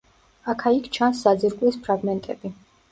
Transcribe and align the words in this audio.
აქა-იქ 0.53 0.89
ჩანს 0.97 1.21
საძირკვლის 1.27 1.81
ფრაგმენტები. 1.87 2.57